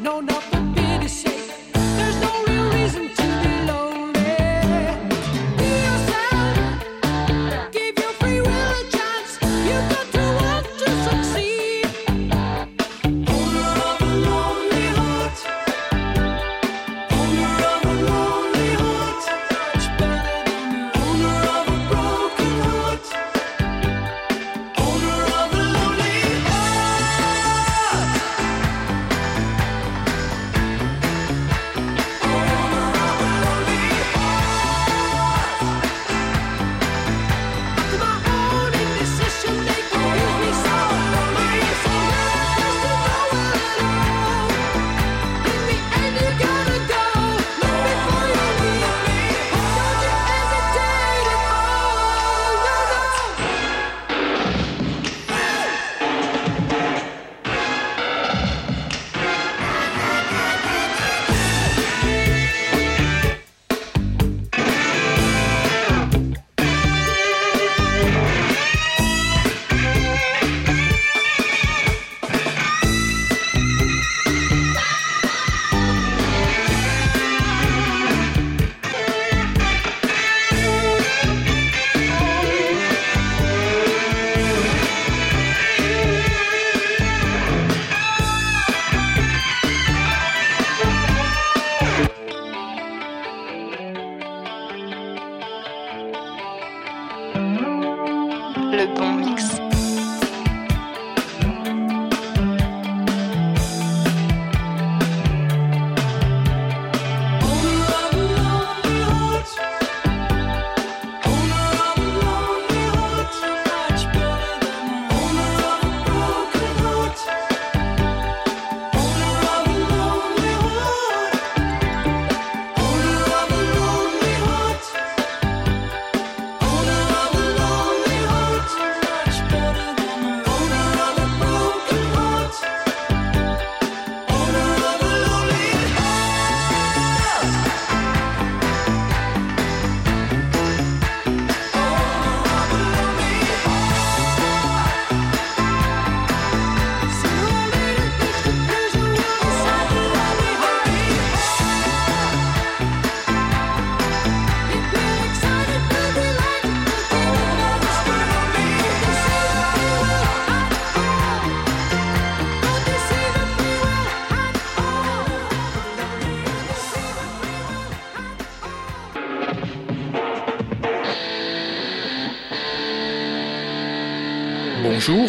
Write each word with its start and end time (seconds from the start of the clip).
no, 0.00 0.20
no. 0.22 0.49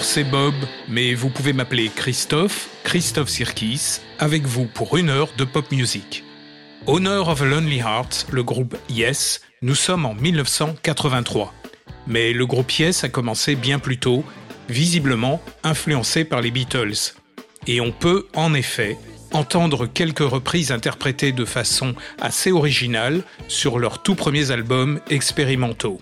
C'est 0.04 0.24
Bob, 0.24 0.56
mais 0.90 1.14
vous 1.14 1.30
pouvez 1.30 1.54
m'appeler 1.54 1.90
Christophe, 1.90 2.70
Christophe 2.84 3.30
Sirkis, 3.30 4.00
avec 4.20 4.46
vous 4.46 4.66
pour 4.66 4.98
une 4.98 5.10
heure 5.10 5.30
de 5.38 5.46
pop 5.46 5.72
music. 5.72 6.24
Honor 6.88 7.30
of 7.30 7.42
a 7.42 7.46
Lonely 7.46 7.78
Heart, 7.78 8.28
le 8.32 8.44
groupe 8.44 8.76
Yes, 8.90 9.42
nous 9.62 9.76
sommes 9.76 10.06
en 10.06 10.16
1983. 10.16 11.54
Mais 12.08 12.34
le 12.34 12.46
groupe 12.46 12.72
Yes 12.72 13.04
a 13.04 13.10
commencé 13.10 13.56
bien 13.56 13.78
plus 13.80 14.00
tôt, 14.00 14.26
visiblement 14.70 15.42
influencé 15.64 16.26
par 16.26 16.42
les 16.42 16.52
Beatles. 16.52 17.14
Et 17.68 17.80
on 17.80 17.92
peut, 17.92 18.28
en 18.36 18.54
effet, 18.56 18.98
entendre 19.32 19.86
quelques 19.86 20.20
reprises 20.20 20.72
interprétées 20.72 21.32
de 21.32 21.46
façon 21.46 21.94
assez 22.20 22.52
originale 22.52 23.24
sur 23.48 23.78
leurs 23.78 24.02
tout 24.02 24.16
premiers 24.16 24.52
albums 24.52 25.00
expérimentaux. 25.10 26.00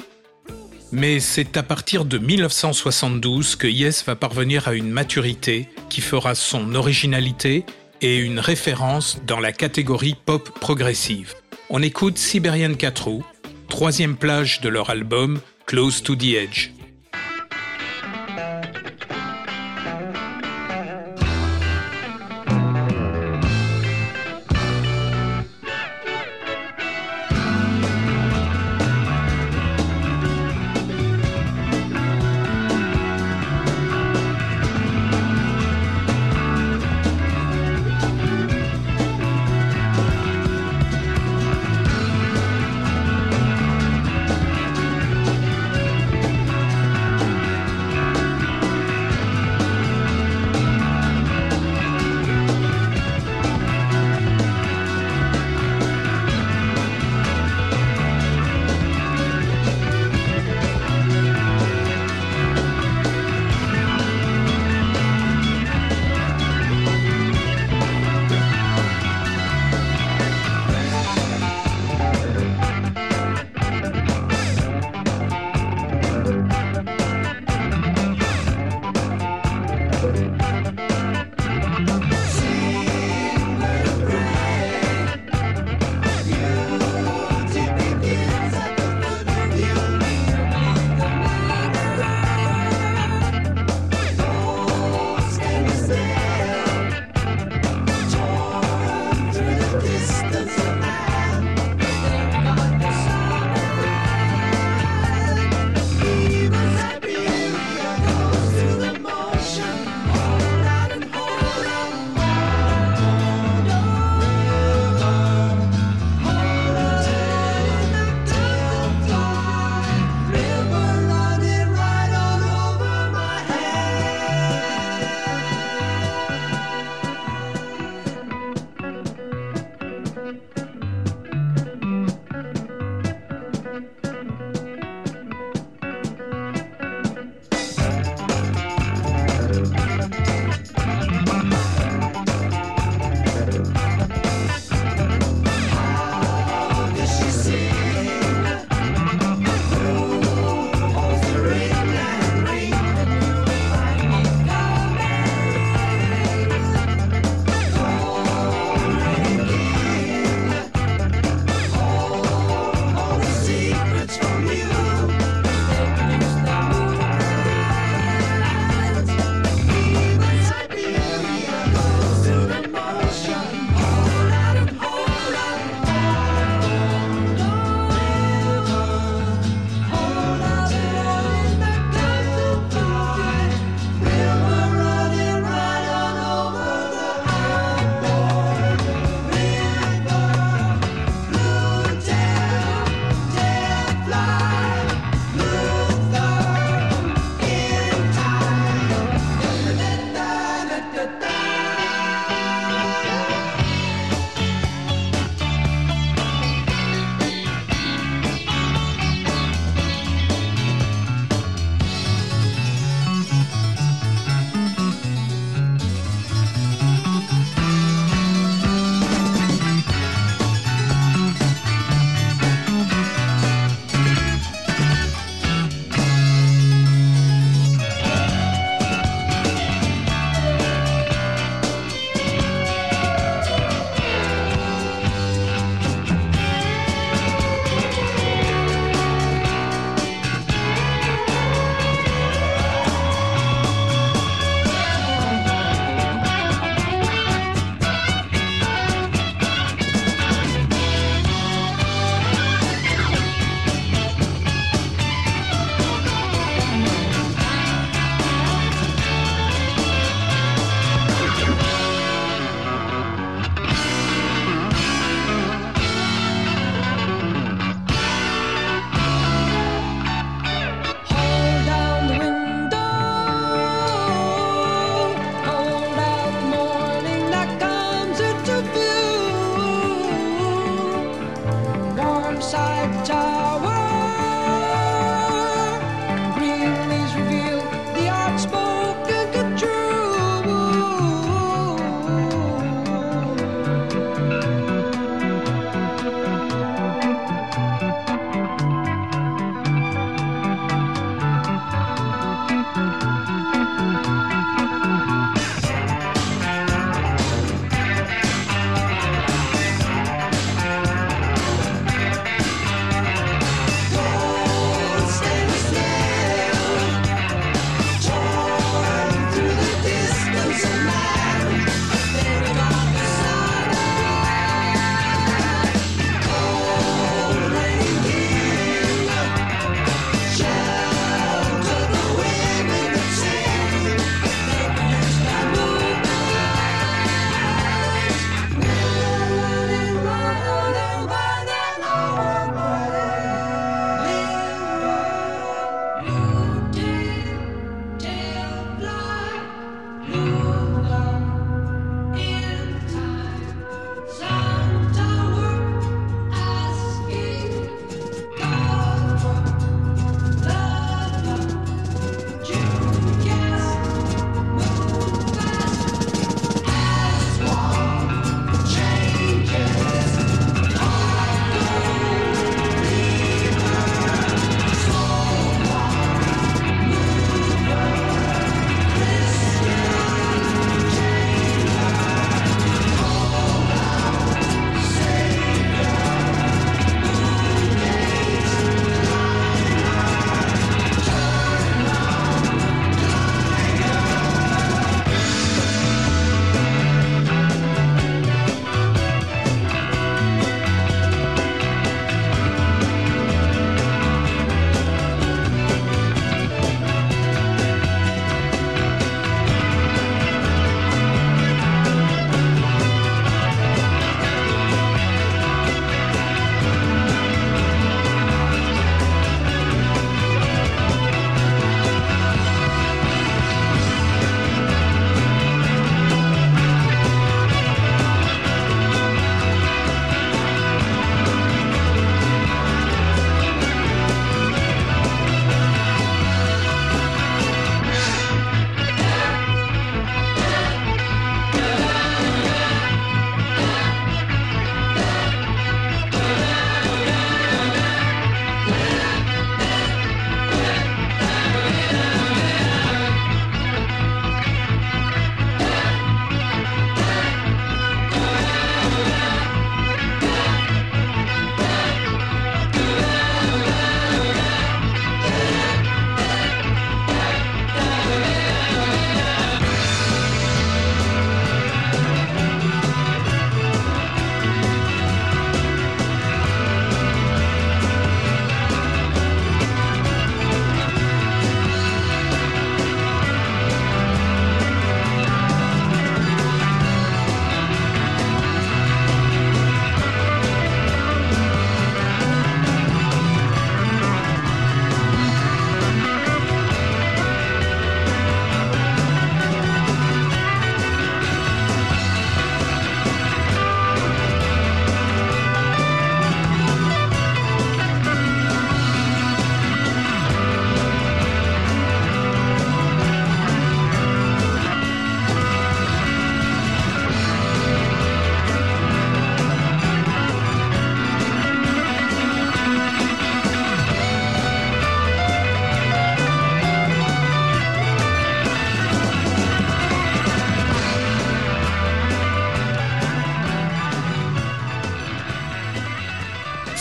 Mais 0.91 1.19
c'est 1.19 1.55
à 1.55 1.63
partir 1.63 2.03
de 2.03 2.17
1972 2.17 3.55
que 3.55 3.67
Yes 3.67 4.03
va 4.05 4.15
parvenir 4.15 4.67
à 4.67 4.73
une 4.73 4.89
maturité 4.89 5.69
qui 5.89 6.01
fera 6.01 6.33
son 6.33 6.73
originalité 6.73 7.65
et 8.01 8.17
une 8.17 8.39
référence 8.39 9.19
dans 9.27 9.39
la 9.39 9.51
catégorie 9.51 10.15
pop 10.25 10.49
progressive. 10.59 11.35
On 11.69 11.83
écoute 11.83 12.17
Siberian 12.17 12.73
4 12.73 13.07
roues, 13.07 13.25
troisième 13.67 14.15
plage 14.15 14.61
de 14.61 14.69
leur 14.69 14.89
album 14.89 15.39
Close 15.67 16.01
to 16.01 16.15
the 16.15 16.33
Edge. 16.33 16.71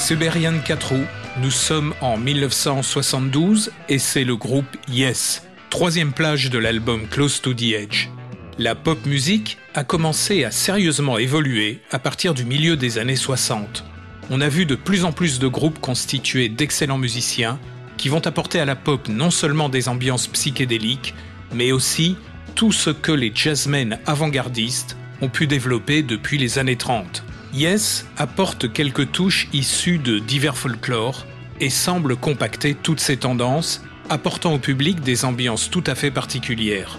Siberian 0.08 0.60
4 0.64 0.88
roues, 0.88 1.04
nous 1.36 1.50
sommes 1.50 1.92
en 2.00 2.16
1972 2.16 3.72
et 3.90 3.98
c'est 3.98 4.24
le 4.24 4.36
groupe 4.36 4.64
Yes, 4.90 5.46
troisième 5.68 6.14
plage 6.14 6.48
de 6.48 6.56
l'album 6.56 7.06
Close 7.08 7.42
to 7.42 7.52
the 7.52 7.74
Edge. 7.74 8.08
La 8.56 8.74
pop 8.74 9.04
musique 9.04 9.58
a 9.74 9.84
commencé 9.84 10.44
à 10.44 10.50
sérieusement 10.50 11.18
évoluer 11.18 11.82
à 11.90 11.98
partir 11.98 12.32
du 12.32 12.46
milieu 12.46 12.74
des 12.74 12.96
années 12.96 13.16
60. 13.16 13.84
On 14.30 14.40
a 14.40 14.48
vu 14.48 14.64
de 14.64 14.76
plus 14.76 15.04
en 15.04 15.12
plus 15.12 15.38
de 15.38 15.46
groupes 15.46 15.78
constitués 15.78 16.48
d'excellents 16.48 16.96
musiciens 16.96 17.60
qui 17.98 18.08
vont 18.08 18.26
apporter 18.26 18.60
à 18.60 18.64
la 18.64 18.76
pop 18.76 19.08
non 19.08 19.30
seulement 19.30 19.68
des 19.68 19.90
ambiances 19.90 20.26
psychédéliques, 20.28 21.14
mais 21.52 21.70
aussi 21.70 22.16
tout 22.54 22.72
ce 22.72 22.88
que 22.88 23.12
les 23.12 23.30
jazzmen 23.34 23.98
avant-gardistes 24.06 24.96
ont 25.20 25.28
pu 25.28 25.46
développer 25.46 26.02
depuis 26.02 26.38
les 26.38 26.58
années 26.58 26.76
30. 26.76 27.24
Yes 27.54 28.06
apporte 28.16 28.72
quelques 28.72 29.10
touches 29.10 29.48
issues 29.52 29.98
de 29.98 30.18
divers 30.18 30.56
folklore 30.56 31.26
et 31.60 31.70
semble 31.70 32.16
compacter 32.16 32.74
toutes 32.74 33.00
ces 33.00 33.16
tendances, 33.16 33.82
apportant 34.10 34.54
au 34.54 34.58
public 34.58 35.00
des 35.00 35.24
ambiances 35.24 35.70
tout 35.70 35.84
à 35.86 35.94
fait 35.94 36.10
particulières. 36.10 36.98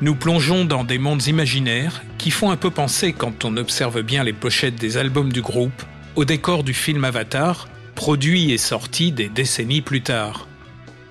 Nous 0.00 0.14
plongeons 0.14 0.64
dans 0.64 0.84
des 0.84 0.98
mondes 0.98 1.26
imaginaires 1.26 2.02
qui 2.18 2.30
font 2.30 2.50
un 2.50 2.56
peu 2.56 2.70
penser, 2.70 3.12
quand 3.12 3.44
on 3.44 3.56
observe 3.56 4.02
bien 4.02 4.22
les 4.22 4.32
pochettes 4.32 4.76
des 4.76 4.96
albums 4.96 5.32
du 5.32 5.42
groupe, 5.42 5.82
au 6.14 6.24
décor 6.24 6.62
du 6.64 6.74
film 6.74 7.04
Avatar, 7.04 7.68
produit 7.94 8.52
et 8.52 8.58
sorti 8.58 9.10
des 9.10 9.28
décennies 9.28 9.80
plus 9.80 10.02
tard. 10.02 10.46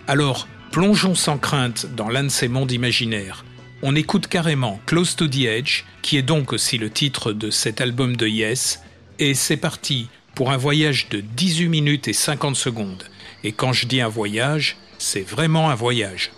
Alors, 0.08 0.48
plongeons 0.72 1.16
sans 1.16 1.38
crainte 1.38 1.88
dans 1.98 2.10
l'un 2.10 2.24
de 2.24 2.30
ces 2.30 2.48
mondes 2.48 2.72
imaginaires. 2.72 3.44
On 3.84 3.96
écoute 3.96 4.26
carrément 4.26 4.80
Close 4.88 5.16
to 5.16 5.28
the 5.28 5.42
Edge, 5.42 5.84
qui 6.02 6.18
est 6.18 6.24
donc 6.24 6.52
aussi 6.52 6.80
le 6.80 6.90
titre 6.90 7.32
de 7.32 7.52
cet 7.52 7.80
album 7.80 8.18
de 8.18 8.26
Yes, 8.26 8.82
et 9.20 9.36
c'est 9.36 9.58
parti 9.58 10.10
pour 10.34 10.50
un 10.52 10.58
voyage 10.58 11.10
de 11.10 11.20
18 11.22 11.70
minutes 11.70 12.08
et 12.08 12.14
50 12.14 12.56
secondes. 12.56 13.04
Et 13.44 13.52
quand 13.52 13.74
je 13.74 13.86
dis 13.86 14.02
un 14.02 14.08
voyage, 14.08 14.78
c'est 14.98 15.22
vraiment 15.22 15.70
un 15.70 15.76
voyage. 15.76 16.32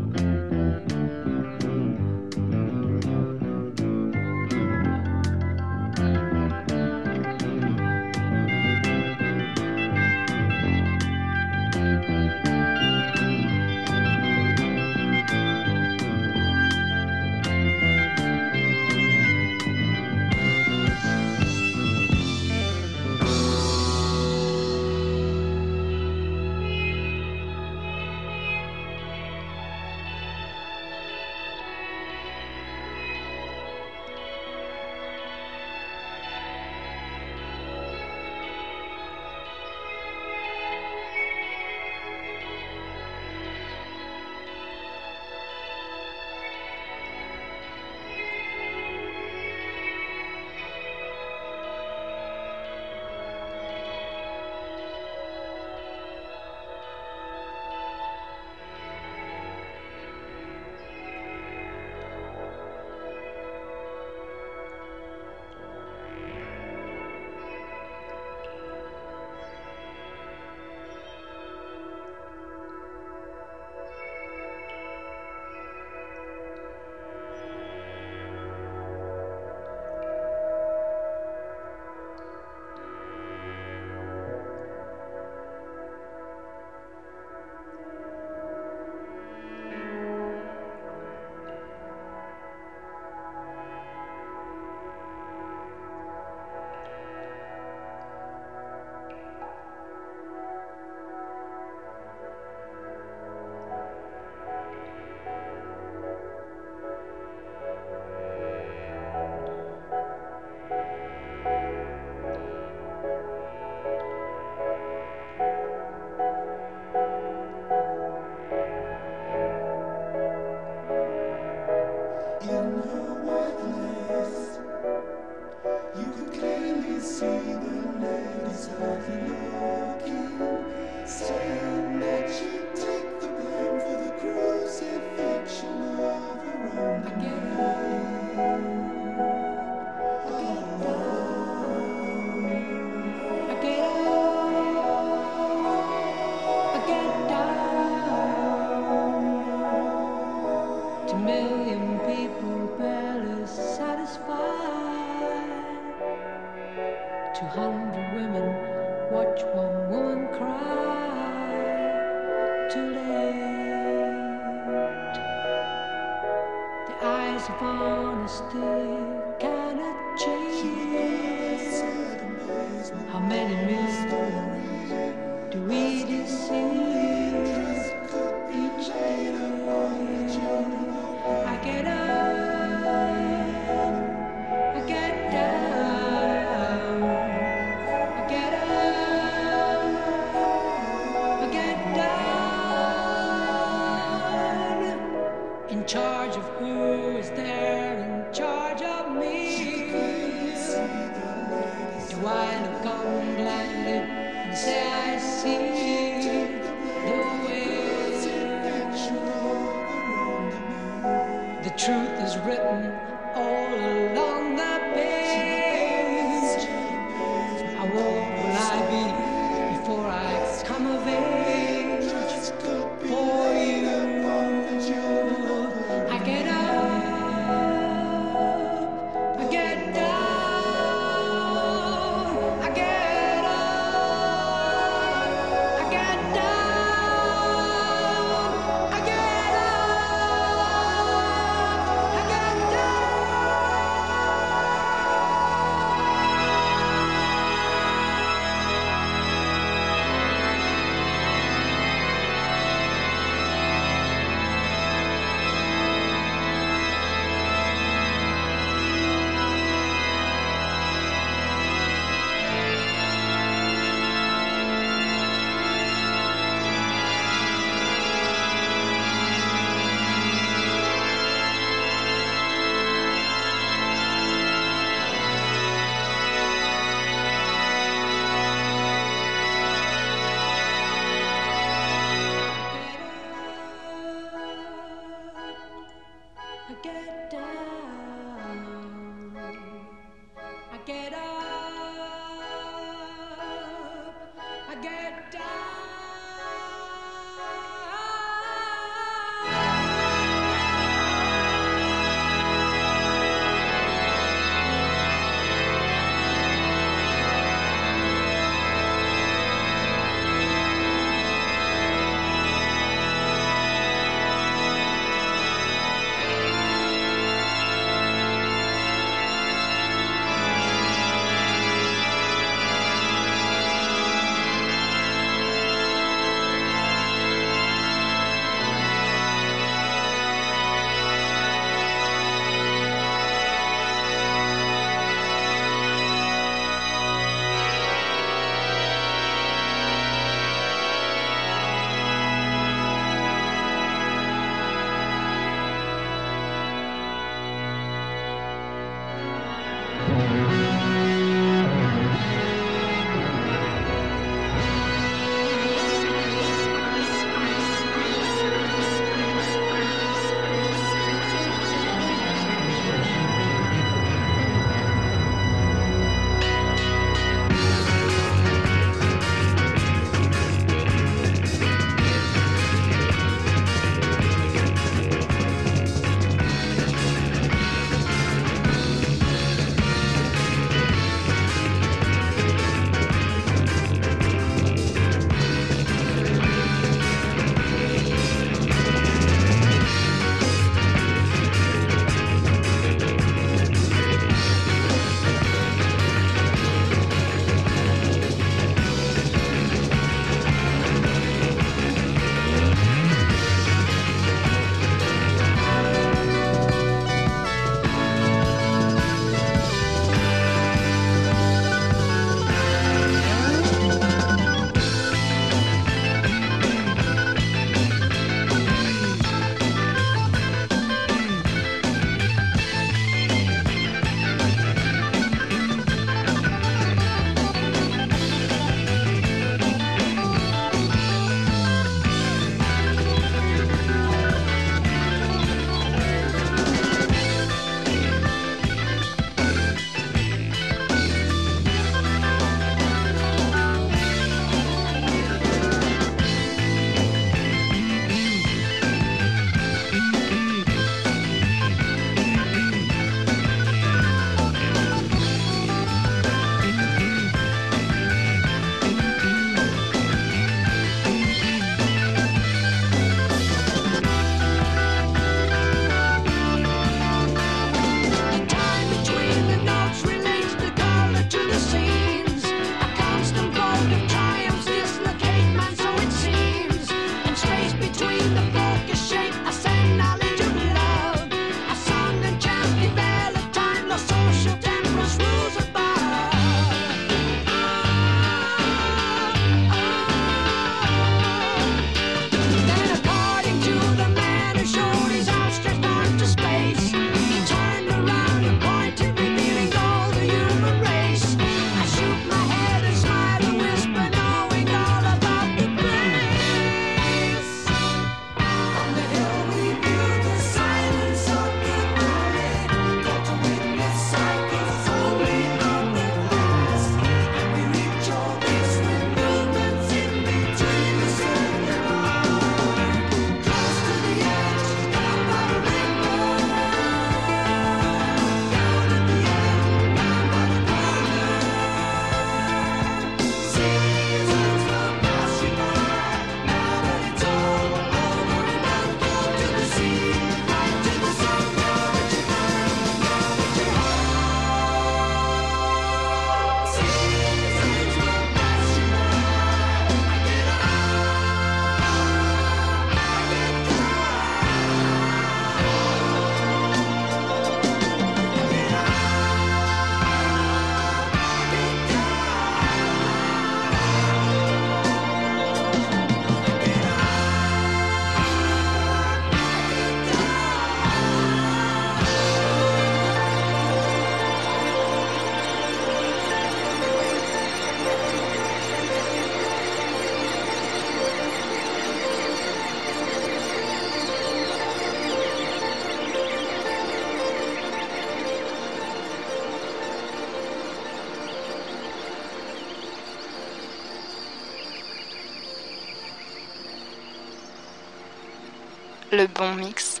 Bon 599.28 599.54
mix. 599.54 600.00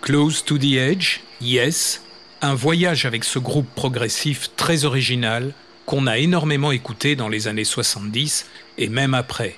Close 0.00 0.44
to 0.44 0.58
the 0.58 0.74
Edge, 0.74 1.20
Yes, 1.40 2.02
un 2.42 2.54
voyage 2.54 3.04
avec 3.04 3.24
ce 3.24 3.38
groupe 3.38 3.68
progressif 3.74 4.50
très 4.56 4.84
original 4.84 5.52
qu'on 5.86 6.06
a 6.06 6.18
énormément 6.18 6.70
écouté 6.70 7.16
dans 7.16 7.28
les 7.28 7.48
années 7.48 7.64
70 7.64 8.46
et 8.78 8.88
même 8.88 9.14
après. 9.14 9.56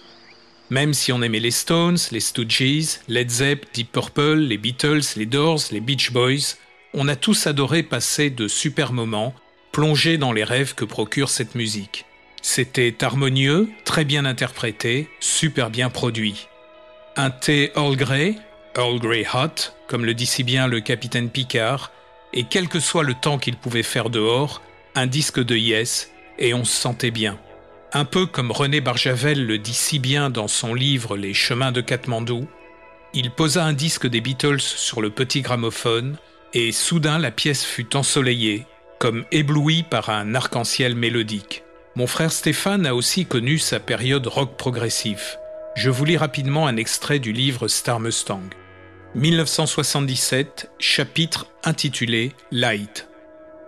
Même 0.70 0.94
si 0.94 1.12
on 1.12 1.20
aimait 1.20 1.40
les 1.40 1.51
Stones, 1.51 1.98
les 2.11 2.20
Stooges, 2.20 3.01
Led 3.09 3.31
Zepp, 3.31 3.66
Deep 3.75 3.92
Purple, 3.92 4.37
les 4.37 4.57
Beatles, 4.57 5.03
les 5.16 5.27
Doors, 5.27 5.61
les 5.70 5.81
Beach 5.81 6.12
Boys, 6.12 6.57
on 6.94 7.09
a 7.09 7.16
tous 7.16 7.46
adoré 7.46 7.83
passer 7.83 8.31
de 8.31 8.48
super 8.48 8.92
moments, 8.92 9.35
plongés 9.72 10.16
dans 10.18 10.33
les 10.33 10.44
rêves 10.44 10.75
que 10.75 10.85
procure 10.85 11.29
cette 11.29 11.55
musique. 11.55 12.07
C'était 12.40 13.05
harmonieux, 13.05 13.68
très 13.85 14.05
bien 14.05 14.25
interprété, 14.25 15.09
super 15.20 15.70
bien 15.70 15.90
produit. 15.90 16.48
Un 17.16 17.31
thé 17.31 17.70
Earl 17.77 17.96
Grey, 17.96 18.37
Earl 18.77 18.99
Grey 19.01 19.27
Hot, 19.35 19.73
comme 19.87 20.05
le 20.05 20.15
dit 20.15 20.27
si 20.27 20.45
bien 20.45 20.67
le 20.67 20.81
capitaine 20.81 21.29
Picard, 21.29 21.93
et 22.33 22.45
quel 22.45 22.69
que 22.69 22.81
soit 22.81 23.03
le 23.03 23.15
temps 23.15 23.39
qu'il 23.39 23.57
pouvait 23.57 23.83
faire 23.83 24.09
dehors, 24.09 24.63
un 24.95 25.07
disque 25.07 25.41
de 25.41 25.57
Yes, 25.57 26.11
et 26.39 26.55
on 26.55 26.65
se 26.65 26.75
sentait 26.75 27.11
bien. 27.11 27.39
Un 27.93 28.07
peu 28.07 28.25
comme 28.25 28.51
René 28.51 28.81
Barjavel 28.81 29.47
le 29.47 29.59
dit 29.59 29.75
si 29.75 29.99
bien 29.99 30.31
dans 30.31 30.49
son 30.49 30.73
livre 30.73 31.17
Les 31.17 31.35
chemins 31.35 31.73
de 31.73 31.83
Katmandou, 31.83 32.49
il 33.13 33.31
posa 33.31 33.65
un 33.65 33.75
disque 33.75 34.07
des 34.07 34.23
Beatles 34.23 34.61
sur 34.61 35.03
le 35.03 35.11
petit 35.11 35.43
gramophone, 35.43 36.17
et 36.55 36.73
soudain 36.73 37.19
la 37.19 37.31
pièce 37.31 37.65
fut 37.65 37.95
ensoleillée, 37.95 38.67
comme 38.99 39.27
éblouie 39.33 39.83
par 39.83 40.09
un 40.09 40.35
arc-en-ciel 40.35 40.95
mélodique. 40.95 41.63
Mon 41.95 42.07
frère 42.07 42.33
Stéphane 42.33 42.87
a 42.87 42.95
aussi 42.95 43.27
connu 43.27 43.59
sa 43.59 43.81
période 43.81 44.27
rock 44.27 44.57
progressif. 44.57 45.37
Je 45.77 45.91
vous 45.91 46.07
lis 46.07 46.17
rapidement 46.17 46.67
un 46.67 46.79
extrait 46.79 47.19
du 47.19 47.33
livre 47.33 47.69
Star 47.69 48.01
Mustang. 48.01 48.41
1977, 49.14 50.70
chapitre 50.79 51.46
intitulé 51.64 52.33
Light. 52.51 53.09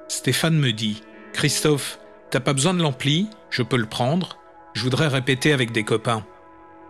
Stéphane 0.09 0.57
me 0.57 0.73
dit 0.73 1.03
Christophe, 1.35 1.99
t'as 2.31 2.41
pas 2.41 2.55
besoin 2.55 2.73
de 2.73 2.81
l'ampli, 2.81 3.29
je 3.51 3.63
peux 3.63 3.77
le 3.77 3.85
prendre, 3.85 4.39
je 4.73 4.81
voudrais 4.81 5.09
répéter 5.09 5.53
avec 5.53 5.71
des 5.71 5.85
copains. 5.85 6.25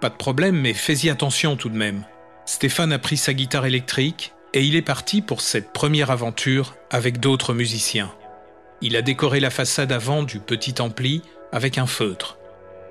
Pas 0.00 0.08
de 0.08 0.14
problème, 0.14 0.54
mais 0.54 0.72
fais-y 0.72 1.10
attention 1.10 1.56
tout 1.56 1.68
de 1.68 1.76
même. 1.76 2.05
Stéphane 2.46 2.92
a 2.92 3.00
pris 3.00 3.16
sa 3.16 3.34
guitare 3.34 3.66
électrique 3.66 4.32
et 4.52 4.62
il 4.62 4.76
est 4.76 4.82
parti 4.82 5.20
pour 5.20 5.40
cette 5.40 5.72
première 5.72 6.12
aventure 6.12 6.76
avec 6.92 7.18
d'autres 7.18 7.55
musiciens. 7.55 8.14
Il 8.80 8.94
a 8.94 9.02
décoré 9.02 9.40
la 9.40 9.50
façade 9.50 9.90
avant 9.90 10.22
du 10.22 10.38
petit 10.38 10.80
ampli 10.80 11.22
avec 11.50 11.76
un 11.76 11.86
feutre. 11.86 12.38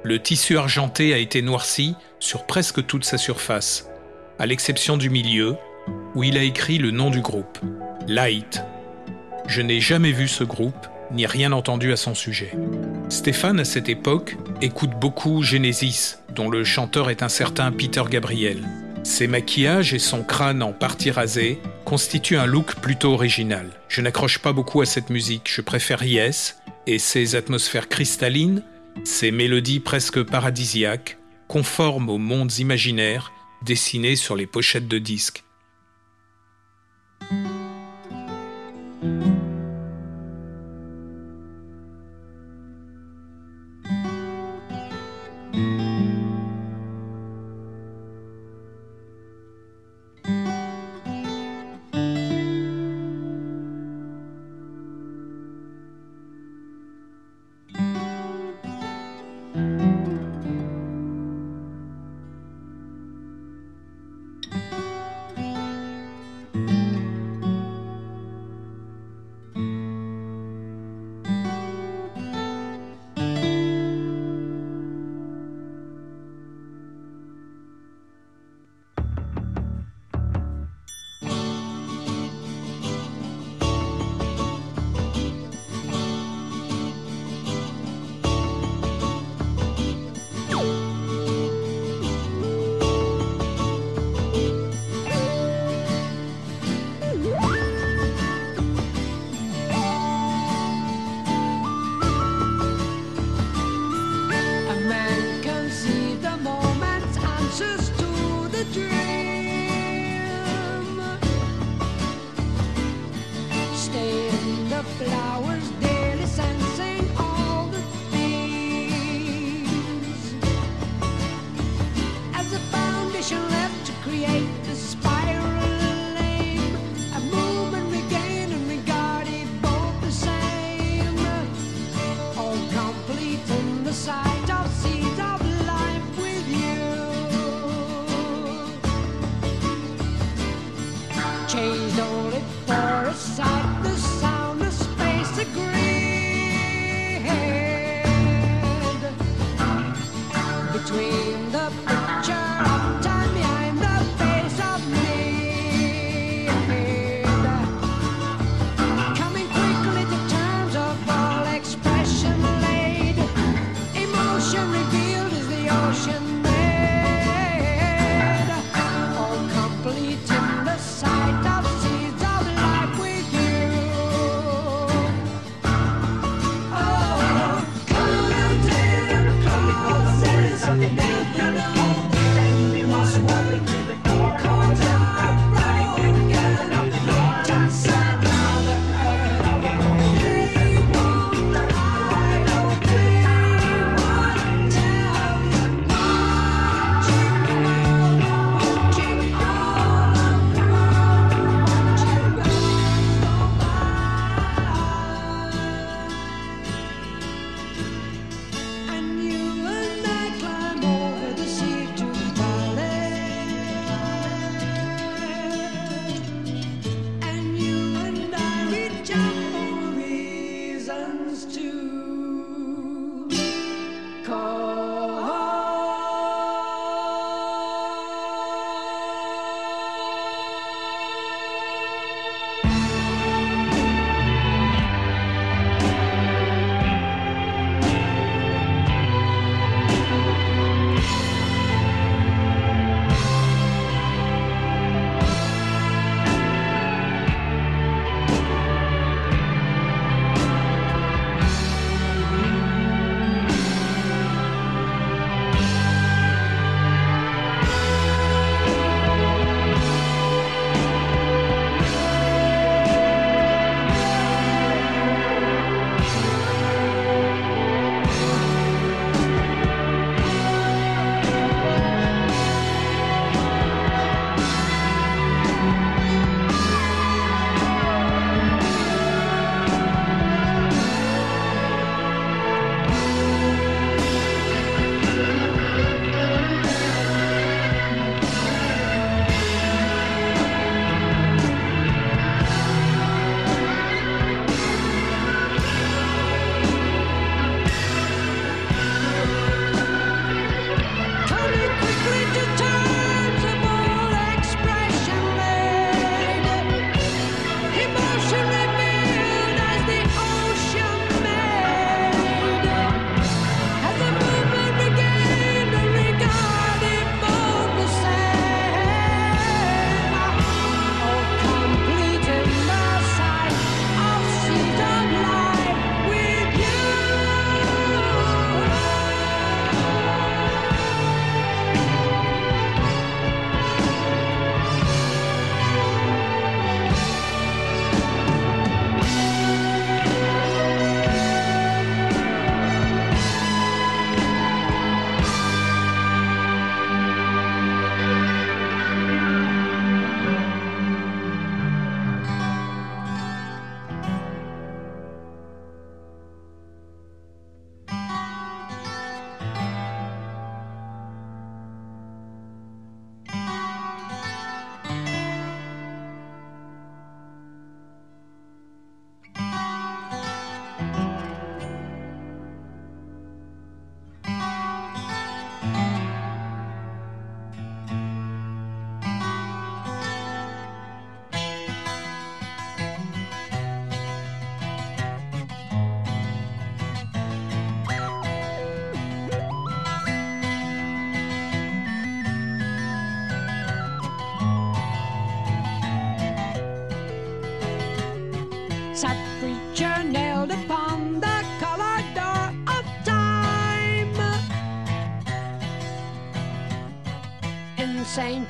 Le 0.04 0.22
tissu 0.22 0.58
argenté 0.58 1.14
a 1.14 1.18
été 1.20 1.42
noirci 1.42 1.96
sur 2.20 2.46
presque 2.46 2.86
toute 2.86 3.06
sa 3.06 3.18
surface, 3.18 3.88
à 4.40 4.46
l'exception 4.46 4.98
du 4.98 5.10
milieu, 5.10 5.56
où 6.16 6.24
il 6.24 6.38
a 6.38 6.44
écrit 6.44 6.78
le 6.78 6.92
nom 6.92 7.10
du 7.10 7.22
groupe, 7.22 7.60
Light. 8.08 8.64
Je 9.48 9.62
n'ai 9.62 9.80
jamais 9.80 10.12
vu 10.12 10.28
ce 10.28 10.44
groupe, 10.44 10.88
ni 11.12 11.26
rien 11.26 11.52
entendu 11.52 11.92
à 11.92 11.98
son 11.98 12.16
sujet. 12.16 12.52
Stéphane, 13.10 13.60
à 13.60 13.66
cette 13.66 13.90
époque, 13.90 14.38
écoute 14.62 14.92
beaucoup 15.00 15.44
Genesis, 15.44 16.16
dont 16.34 16.50
le 16.50 16.64
chanteur 16.64 17.10
est 17.10 17.22
un 17.24 17.30
certain 17.30 17.72
Peter 17.72 18.04
Gabriel. 18.10 18.58
Ses 19.04 19.28
maquillages 19.28 19.94
et 19.94 20.00
son 20.00 20.24
crâne 20.24 20.64
en 20.64 20.72
partie 20.72 21.12
rasé 21.12 21.60
constituent 21.84 22.38
un 22.38 22.46
look 22.46 22.76
plutôt 22.76 23.14
original. 23.14 23.70
Je 23.90 24.02
n'accroche 24.02 24.40
pas 24.40 24.54
beaucoup 24.54 24.82
à 24.82 24.86
cette 24.86 25.10
musique, 25.10 25.52
je 25.54 25.62
préfère 25.62 26.04
Yes 26.04 26.58
et 26.88 27.00
ses 27.00 27.36
atmosphères 27.36 27.90
cristallines, 27.90 28.64
ses 29.04 29.32
mélodies 29.32 29.82
presque 29.82 30.24
paradisiaques, 30.24 31.18
conformes 31.48 32.10
aux 32.10 32.18
mondes 32.18 32.58
imaginaires 32.60 33.33
dessinés 33.64 34.16
sur 34.16 34.36
les 34.36 34.48
pochettes 34.48 34.88
de 34.88 35.00
disques. 35.00 35.44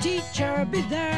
Teacher, 0.04 0.68
be 0.70 0.82
there 0.82 1.13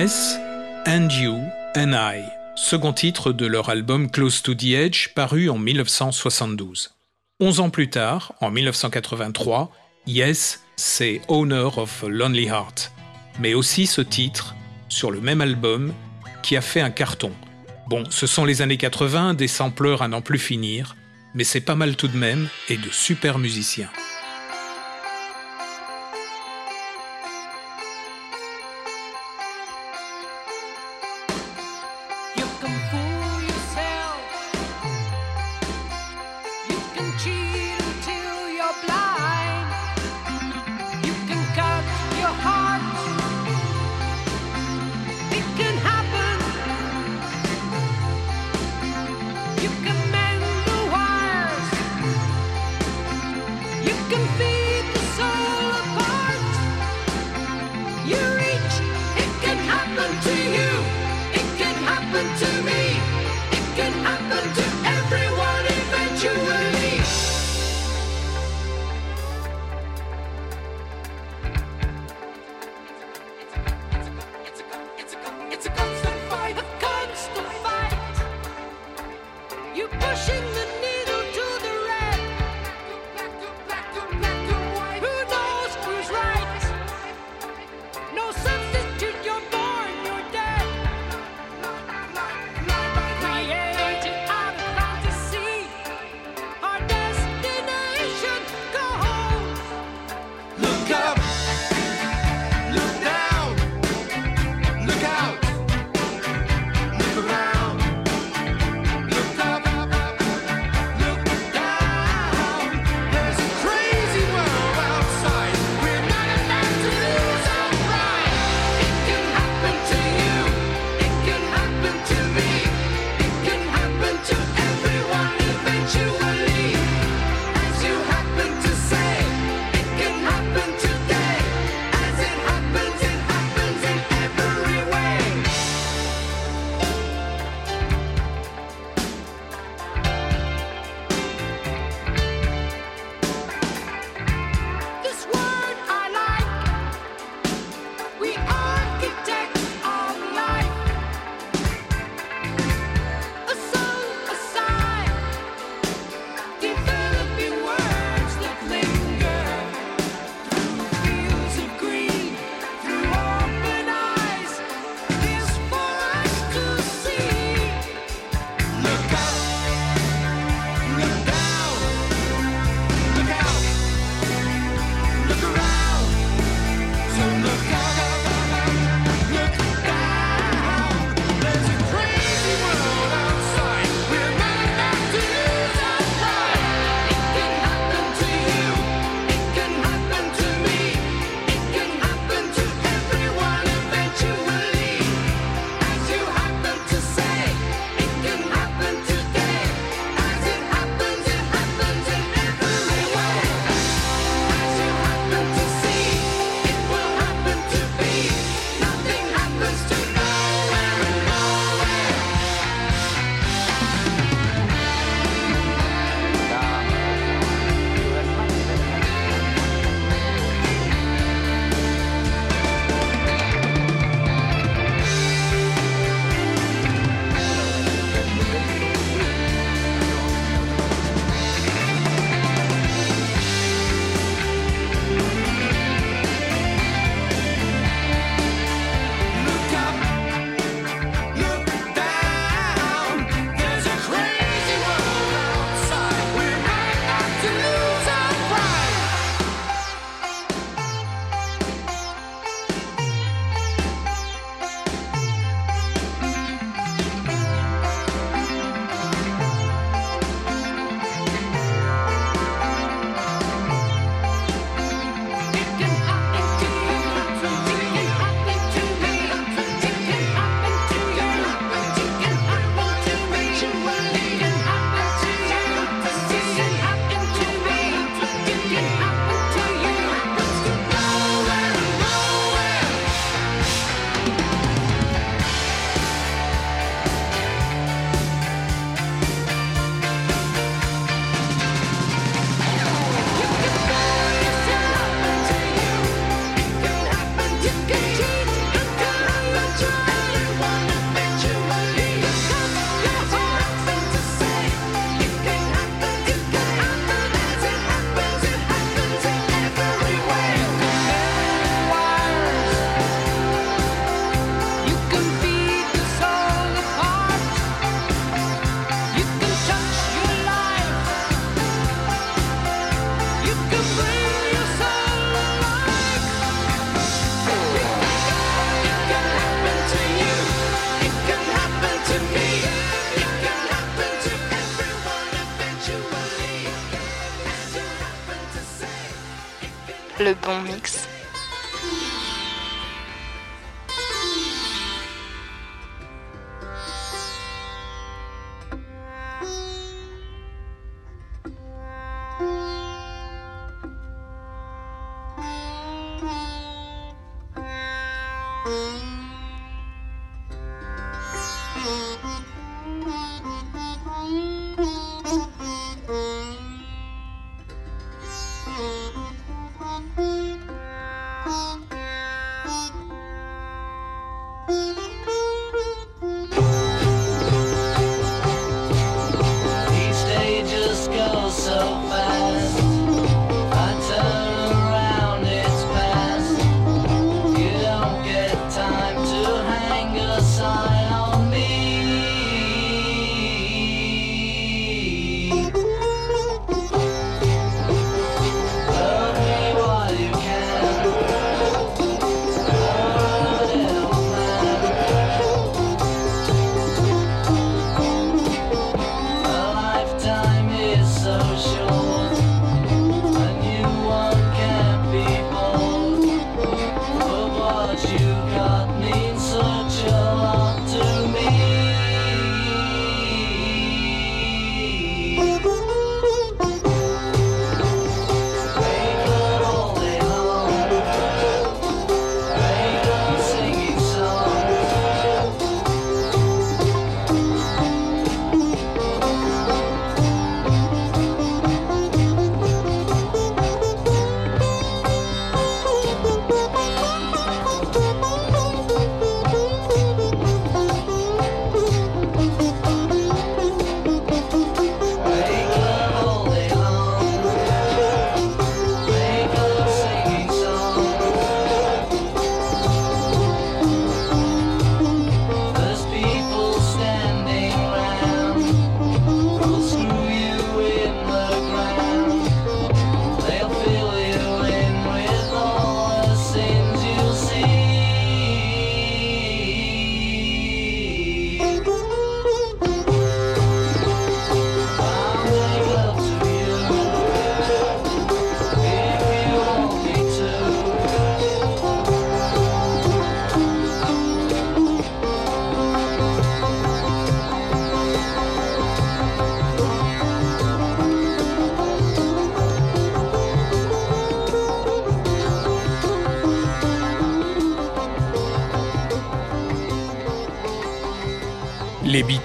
Yes, 0.00 0.38
and 0.86 1.10
You 1.10 1.36
and 1.76 1.92
I, 1.92 2.22
second 2.56 2.94
titre 2.94 3.32
de 3.32 3.44
leur 3.44 3.68
album 3.68 4.10
Close 4.10 4.42
to 4.42 4.54
the 4.54 4.72
Edge 4.72 5.08
paru 5.14 5.50
en 5.50 5.58
1972. 5.58 6.94
Onze 7.38 7.60
ans 7.60 7.68
plus 7.68 7.90
tard, 7.90 8.32
en 8.40 8.50
1983, 8.50 9.70
Yes, 10.06 10.62
c'est 10.76 11.20
Owner 11.28 11.68
of 11.76 12.02
a 12.02 12.08
Lonely 12.08 12.46
Heart, 12.46 12.92
mais 13.40 13.52
aussi 13.52 13.86
ce 13.86 14.00
titre, 14.00 14.54
sur 14.88 15.10
le 15.10 15.20
même 15.20 15.42
album, 15.42 15.92
qui 16.42 16.56
a 16.56 16.62
fait 16.62 16.80
un 16.80 16.90
carton. 16.90 17.32
Bon, 17.90 18.04
ce 18.08 18.26
sont 18.26 18.46
les 18.46 18.62
années 18.62 18.78
80, 18.78 19.34
des 19.34 19.48
sampleurs 19.48 20.00
à 20.00 20.08
n'en 20.08 20.22
plus 20.22 20.38
finir, 20.38 20.96
mais 21.34 21.44
c'est 21.44 21.60
pas 21.60 21.74
mal 21.74 21.96
tout 21.96 22.08
de 22.08 22.16
même 22.16 22.48
et 22.70 22.78
de 22.78 22.88
super 22.90 23.36
musiciens. 23.36 23.90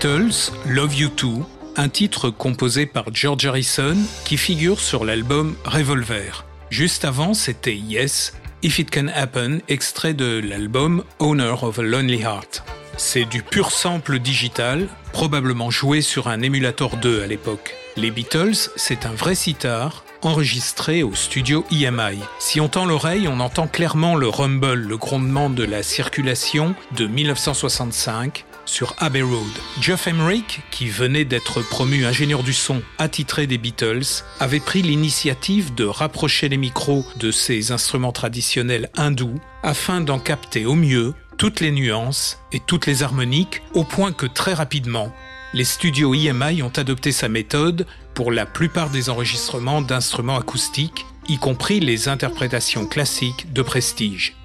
Beatles, 0.05 0.51
Love 0.67 0.93
You 0.93 1.09
Too, 1.09 1.43
un 1.75 1.89
titre 1.89 2.29
composé 2.29 2.85
par 2.85 3.05
George 3.11 3.43
Harrison 3.47 3.97
qui 4.23 4.37
figure 4.37 4.79
sur 4.79 5.03
l'album 5.03 5.55
Revolver. 5.65 6.45
Juste 6.69 7.05
avant, 7.05 7.33
c'était 7.33 7.75
Yes, 7.75 8.33
If 8.61 8.77
It 8.77 8.91
Can 8.91 9.07
Happen, 9.07 9.61
extrait 9.67 10.13
de 10.13 10.39
l'album 10.47 11.03
Owner 11.17 11.55
of 11.59 11.79
a 11.79 11.81
Lonely 11.81 12.21
Heart. 12.21 12.63
C'est 12.97 13.25
du 13.25 13.41
pur 13.41 13.71
sample 13.71 14.19
digital, 14.19 14.89
probablement 15.11 15.71
joué 15.71 16.01
sur 16.01 16.27
un 16.27 16.43
émulator 16.43 16.97
2 16.97 17.23
à 17.23 17.25
l'époque. 17.25 17.73
Les 17.97 18.11
Beatles, 18.11 18.69
c'est 18.75 19.07
un 19.07 19.13
vrai 19.13 19.33
sitar, 19.33 20.05
enregistré 20.21 21.01
au 21.01 21.15
studio 21.15 21.65
EMI. 21.71 22.19
Si 22.37 22.61
on 22.61 22.67
tend 22.67 22.85
l'oreille, 22.85 23.27
on 23.27 23.39
entend 23.39 23.65
clairement 23.65 24.15
le 24.15 24.29
rumble, 24.29 24.73
le 24.73 24.97
grondement 24.97 25.49
de 25.49 25.63
la 25.63 25.81
circulation 25.81 26.75
de 26.95 27.07
1965 27.07 28.45
sur 28.65 28.95
Abbey 28.97 29.21
Road. 29.21 29.51
Geoff 29.79 30.07
Emerick, 30.07 30.61
qui 30.71 30.87
venait 30.87 31.25
d'être 31.25 31.61
promu 31.61 32.05
ingénieur 32.05 32.43
du 32.43 32.53
son 32.53 32.81
attitré 32.97 33.47
des 33.47 33.57
Beatles, 33.57 34.23
avait 34.39 34.59
pris 34.59 34.81
l'initiative 34.81 35.73
de 35.75 35.85
rapprocher 35.85 36.49
les 36.49 36.57
micros 36.57 37.05
de 37.17 37.31
ces 37.31 37.71
instruments 37.71 38.11
traditionnels 38.11 38.89
hindous 38.95 39.39
afin 39.63 40.01
d'en 40.01 40.19
capter 40.19 40.65
au 40.65 40.75
mieux 40.75 41.13
toutes 41.37 41.59
les 41.59 41.71
nuances 41.71 42.39
et 42.51 42.59
toutes 42.59 42.85
les 42.85 43.03
harmoniques, 43.03 43.61
au 43.73 43.83
point 43.83 44.11
que 44.11 44.25
très 44.25 44.53
rapidement, 44.53 45.13
les 45.53 45.63
studios 45.63 46.13
EMI 46.13 46.63
ont 46.63 46.69
adopté 46.75 47.11
sa 47.11 47.29
méthode 47.29 47.85
pour 48.13 48.31
la 48.31 48.45
plupart 48.45 48.89
des 48.89 49.09
enregistrements 49.09 49.81
d'instruments 49.81 50.37
acoustiques, 50.37 51.05
y 51.27 51.37
compris 51.37 51.79
les 51.79 52.07
interprétations 52.07 52.85
classiques 52.85 53.51
de 53.53 53.61
prestige. 53.61 54.35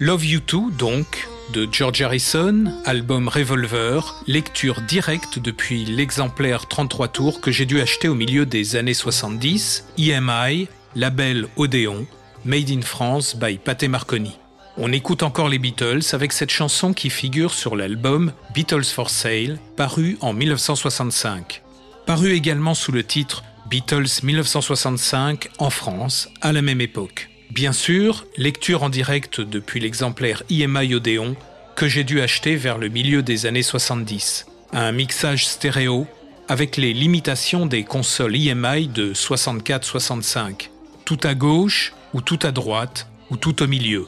Love 0.00 0.24
You 0.24 0.40
Too, 0.40 0.70
donc, 0.72 1.28
de 1.52 1.68
George 1.70 2.00
Harrison, 2.00 2.72
album 2.84 3.28
Revolver, 3.28 4.22
lecture 4.26 4.80
directe 4.80 5.38
depuis 5.38 5.84
l'exemplaire 5.84 6.66
33 6.66 7.08
tours 7.08 7.40
que 7.40 7.50
j'ai 7.50 7.66
dû 7.66 7.80
acheter 7.80 8.08
au 8.08 8.14
milieu 8.14 8.46
des 8.46 8.76
années 8.76 8.94
70, 8.94 9.86
EMI, 9.98 10.68
label 10.94 11.48
Odéon, 11.56 12.06
Made 12.44 12.70
in 12.70 12.82
France 12.82 13.36
by 13.36 13.58
Pathé 13.58 13.88
Marconi. 13.88 14.38
On 14.76 14.92
écoute 14.92 15.22
encore 15.22 15.48
les 15.48 15.58
Beatles 15.58 16.02
avec 16.12 16.32
cette 16.32 16.50
chanson 16.50 16.92
qui 16.92 17.10
figure 17.10 17.52
sur 17.52 17.76
l'album 17.76 18.32
Beatles 18.54 18.84
for 18.84 19.10
Sale, 19.10 19.58
paru 19.76 20.18
en 20.20 20.32
1965. 20.32 21.62
Paru 22.06 22.32
également 22.32 22.74
sous 22.74 22.92
le 22.92 23.04
titre 23.04 23.44
Beatles 23.70 24.22
1965 24.22 25.48
en 25.58 25.70
France, 25.70 26.28
à 26.40 26.52
la 26.52 26.62
même 26.62 26.80
époque. 26.80 27.30
Bien 27.50 27.72
sûr, 27.72 28.26
lecture 28.36 28.82
en 28.82 28.88
direct 28.88 29.40
depuis 29.40 29.80
l'exemplaire 29.80 30.42
IMI 30.50 30.94
Odéon 30.94 31.36
que 31.76 31.88
j'ai 31.88 32.04
dû 32.04 32.20
acheter 32.20 32.56
vers 32.56 32.78
le 32.78 32.88
milieu 32.88 33.22
des 33.22 33.46
années 33.46 33.62
70. 33.62 34.46
Un 34.72 34.92
mixage 34.92 35.46
stéréo 35.46 36.06
avec 36.48 36.76
les 36.76 36.92
limitations 36.92 37.66
des 37.66 37.84
consoles 37.84 38.36
IMI 38.36 38.88
de 38.88 39.12
64-65. 39.12 40.70
Tout 41.04 41.20
à 41.22 41.34
gauche 41.34 41.92
ou 42.12 42.20
tout 42.20 42.38
à 42.42 42.50
droite 42.50 43.08
ou 43.30 43.36
tout 43.36 43.62
au 43.62 43.66
milieu. 43.66 44.06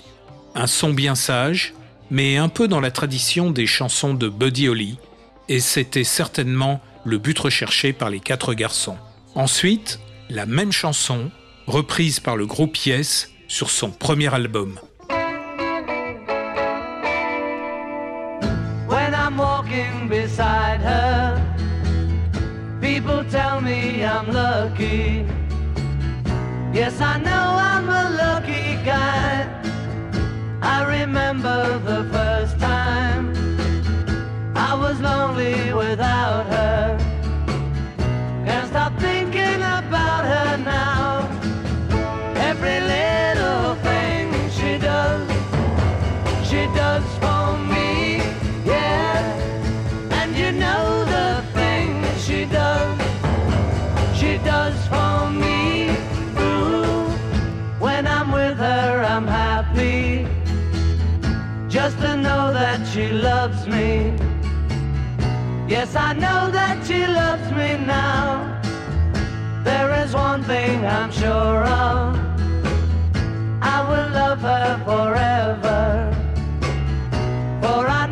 Un 0.55 0.67
son 0.67 0.93
bien 0.93 1.15
sage, 1.15 1.75
mais 2.11 2.37
un 2.37 2.49
peu 2.49 2.69
dans 2.69 2.81
la 2.81 2.91
tradition 2.91 3.51
des 3.51 3.67
chansons 3.67 4.15
de 4.15 4.29
Buddy 4.29 4.69
Holly, 4.69 4.99
et 5.49 5.61
c'était 5.61 6.05
certainement 6.05 6.81
le 7.05 7.19
but 7.19 7.39
recherché 7.39 7.93
par 7.93 8.11
les 8.11 8.21
quatre 8.21 8.55
garçons. 8.55 8.97
Ensuite, 9.35 10.01
la 10.29 10.47
même 10.47 10.73
chanson, 10.73 11.31
reprise 11.67 12.21
par 12.21 12.37
le 12.37 12.47
groupe 12.47 12.77
Yes 12.87 13.31
sur 13.49 13.71
son 13.71 13.91
premier 13.91 14.33
album. 14.33 14.79
When 18.89 19.15
I'm 19.15 19.39
walking 19.39 20.09
beside 20.09 20.81
her, 20.81 21.41
people 22.81 23.25
tell 23.31 23.61
me 23.61 24.05
I'm 24.05 24.31
lucky. 24.33 25.25
Yes, 26.73 27.01
I 27.01 27.19
know 27.19 27.57
I'm 27.59 27.89
a 27.89 28.11
lucky 28.11 28.77
guy. 28.85 29.47
I 30.63 30.85
remember 30.85 31.81
the 31.85 32.05
first 32.13 32.26
she 62.97 63.09
loves 63.13 63.67
me. 63.67 64.11
Yes, 65.69 65.95
I 65.95 66.15
know 66.15 66.51
that 66.51 66.77
she 66.87 67.07
loves 67.07 67.51
me 67.53 67.77
now. 67.85 68.59
There 69.65 69.93
is 70.03 70.15
one 70.15 70.43
thing 70.43 70.87
I'm 70.87 71.13
sure 71.13 71.63
of. 71.83 72.17
I 73.61 73.79
will 73.89 74.09
love 74.21 74.41
her 74.41 74.71
forever. 74.87 75.83
For 77.61 77.87
I 77.87 78.06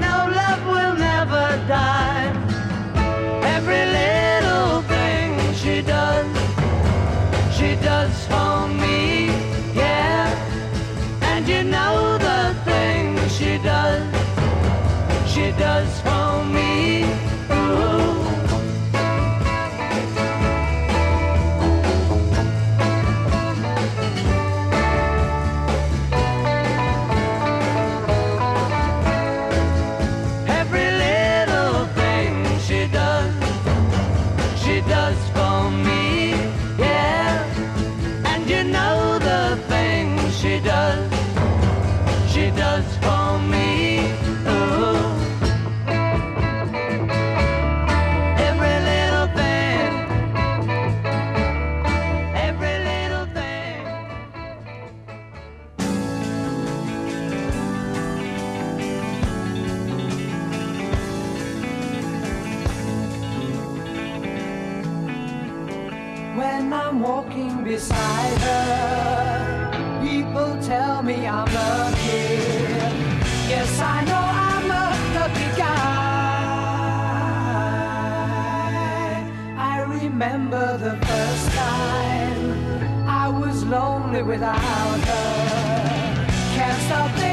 I'm 66.86 67.00
walking 67.00 67.64
beside 67.64 68.38
her. 68.48 70.00
People 70.06 70.56
tell 70.60 71.02
me 71.02 71.26
I'm 71.26 71.46
lucky. 71.46 72.38
Yes, 73.48 73.80
I 73.80 74.04
know 74.04 74.24
I'm 74.50 74.70
a 74.70 74.86
lucky 75.18 75.48
guy. 75.56 76.44
I 79.56 79.80
remember 79.98 80.76
the 80.76 80.96
first 81.06 81.52
time 81.52 83.08
I 83.08 83.28
was 83.30 83.64
lonely 83.64 84.22
without 84.22 85.00
her. 85.08 86.26
Can't 86.54 86.82
stop. 86.82 87.23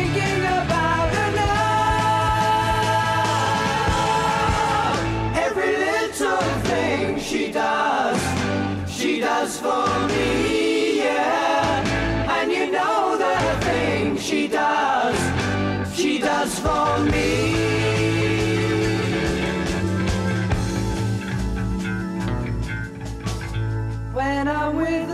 for 9.61 10.07
me, 10.07 10.97
yeah. 10.97 12.35
And 12.35 12.51
you 12.51 12.71
know 12.71 13.15
the 13.25 13.65
thing 13.65 14.17
she 14.17 14.47
does, 14.47 15.19
she 15.95 16.17
does 16.17 16.57
for 16.59 16.99
me. 17.13 17.29
When 24.13 24.47
I'm 24.47 24.75
with 24.75 25.10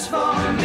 transform. 0.00 0.59